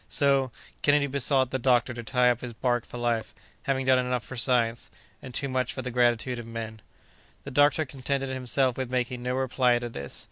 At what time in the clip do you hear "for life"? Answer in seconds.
2.87-3.35